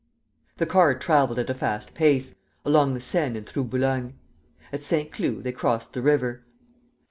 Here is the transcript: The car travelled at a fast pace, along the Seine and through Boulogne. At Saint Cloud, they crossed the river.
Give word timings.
The 0.57 0.65
car 0.65 0.95
travelled 0.97 1.37
at 1.37 1.51
a 1.51 1.53
fast 1.53 1.93
pace, 1.93 2.33
along 2.65 2.95
the 2.95 2.99
Seine 2.99 3.37
and 3.37 3.47
through 3.47 3.65
Boulogne. 3.65 4.15
At 4.73 4.81
Saint 4.81 5.11
Cloud, 5.11 5.43
they 5.43 5.51
crossed 5.51 5.93
the 5.93 6.01
river. 6.01 6.43